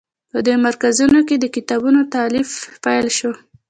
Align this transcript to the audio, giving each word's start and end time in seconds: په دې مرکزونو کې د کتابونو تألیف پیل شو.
په 0.31 0.37
دې 0.45 0.55
مرکزونو 0.65 1.19
کې 1.27 1.35
د 1.39 1.45
کتابونو 1.55 1.99
تألیف 2.15 2.49
پیل 2.83 3.07
شو. 3.17 3.31